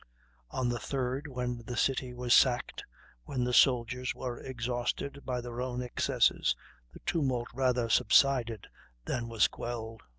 [0.49, 2.83] On the third, when the city was sacked,
[3.25, 6.55] when the soldiers were exhausted by their own excesses,
[6.91, 8.65] the tumult rather subsided
[9.05, 10.01] than was quelled."